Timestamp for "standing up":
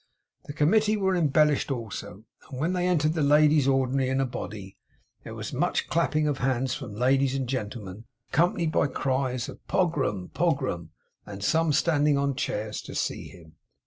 11.71-12.23